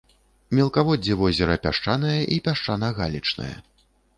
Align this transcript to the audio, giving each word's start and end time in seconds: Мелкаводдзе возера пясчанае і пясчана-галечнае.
Мелкаводдзе 0.59 1.17
возера 1.19 1.57
пясчанае 1.67 2.17
і 2.37 2.41
пясчана-галечнае. 2.49 3.55